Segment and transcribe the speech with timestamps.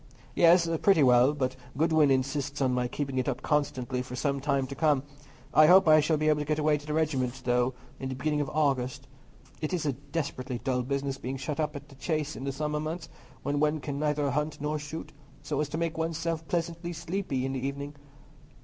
[0.33, 4.65] "Yes, pretty well; but Godwin insists on my keeping it up constantly for some time
[4.65, 5.03] to come.
[5.53, 8.15] I hope I shall be able to get away to the regiment, though, in the
[8.15, 9.05] beginning of August.
[9.61, 13.09] It's a desperately dull business being shut up at the Chase in the summer months,
[13.43, 17.45] when one can neither hunt nor shoot, so as to make one's self pleasantly sleepy
[17.45, 17.95] in the evening.